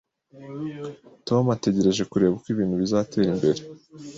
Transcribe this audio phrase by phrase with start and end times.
[1.27, 3.61] Tom ategereje kureba uko ibintu bizatera imbere